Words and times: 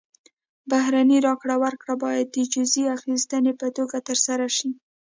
بهرنۍ 0.71 1.19
راکړه 1.27 1.55
ورکړه 1.63 1.95
باید 2.03 2.27
د 2.31 2.37
جزیې 2.53 2.85
اخیستنې 2.97 3.53
په 3.59 3.67
توګه 3.77 3.97
ترسره 4.07 4.47
شي. 4.57 4.69